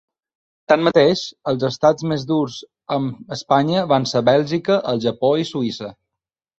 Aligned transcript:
Tanmateix, 0.71 1.21
els 1.51 1.65
estats 1.69 2.07
més 2.13 2.25
durs 2.33 2.57
amb 2.99 3.39
Espanya 3.39 3.87
van 3.95 4.11
ser 4.15 4.27
Bèlgica, 4.35 4.83
el 4.95 5.07
Japó 5.09 5.37
i 5.47 5.51
Suïssa. 5.57 5.97